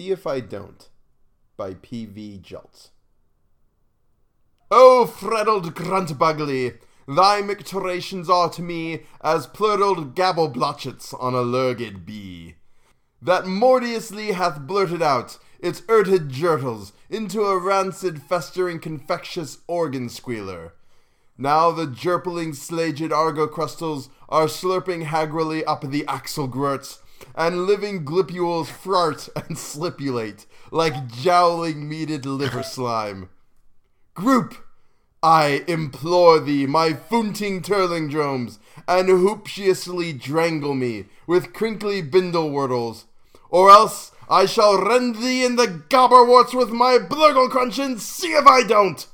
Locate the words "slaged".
22.54-23.12